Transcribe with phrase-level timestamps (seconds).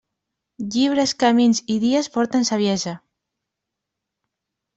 [0.75, 2.95] Llibres, camins i dies porten saviesa.